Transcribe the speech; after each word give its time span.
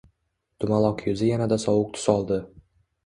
Dumaloq 0.63 1.03
yuzi 1.09 1.29
yanada 1.33 1.59
sovuq 1.67 1.93
tus 1.99 2.11
oldi 2.15 2.41